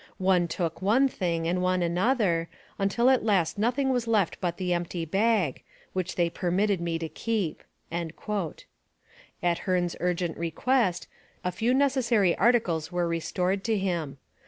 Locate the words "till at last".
2.89-3.59